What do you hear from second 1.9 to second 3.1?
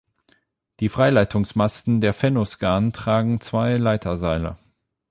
der Fenno-Skan